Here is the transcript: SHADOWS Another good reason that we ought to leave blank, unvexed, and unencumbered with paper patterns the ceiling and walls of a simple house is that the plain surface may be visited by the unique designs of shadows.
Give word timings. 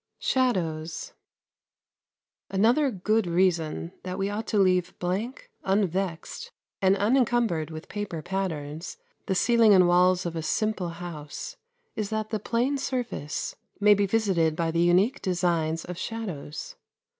SHADOWS 0.17 1.13
Another 2.49 2.89
good 2.89 3.27
reason 3.27 3.91
that 4.01 4.17
we 4.17 4.31
ought 4.31 4.47
to 4.47 4.57
leave 4.57 4.97
blank, 4.97 5.51
unvexed, 5.63 6.49
and 6.81 6.97
unencumbered 6.97 7.69
with 7.69 7.87
paper 7.87 8.23
patterns 8.23 8.97
the 9.27 9.35
ceiling 9.35 9.75
and 9.75 9.87
walls 9.87 10.25
of 10.25 10.35
a 10.35 10.41
simple 10.41 10.89
house 10.89 11.55
is 11.95 12.09
that 12.09 12.31
the 12.31 12.39
plain 12.39 12.79
surface 12.79 13.55
may 13.79 13.93
be 13.93 14.07
visited 14.07 14.55
by 14.55 14.71
the 14.71 14.81
unique 14.81 15.21
designs 15.21 15.85
of 15.85 15.99
shadows. 15.99 16.75